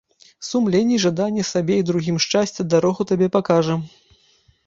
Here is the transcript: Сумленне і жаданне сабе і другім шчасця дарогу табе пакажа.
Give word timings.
Сумленне 0.51 0.95
і 0.99 1.01
жаданне 1.03 1.43
сабе 1.49 1.75
і 1.81 1.83
другім 1.89 2.17
шчасця 2.25 2.67
дарогу 2.73 3.01
табе 3.11 3.27
пакажа. 3.37 3.75